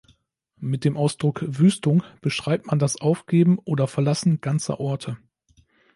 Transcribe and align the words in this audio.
Mit 0.57 0.83
dem 0.83 0.97
Ausdruck 0.97 1.43
„Wüstung“ 1.45 2.01
beschreibt 2.21 2.65
man 2.65 2.79
das 2.79 2.99
Aufgeben 2.99 3.59
oder 3.59 3.85
Verlassen 3.87 4.41
ganzer 4.41 4.79
Orte. 4.79 5.19